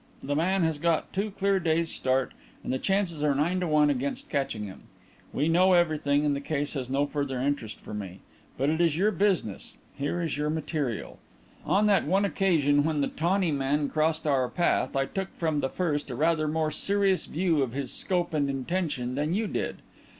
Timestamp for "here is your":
9.95-10.49